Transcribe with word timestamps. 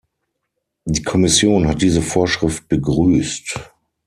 Die 0.85 1.03
Kommission 1.03 1.67
hat 1.67 1.83
diese 1.83 2.01
Vorschrift 2.01 2.67
begrüßt. 2.67 3.59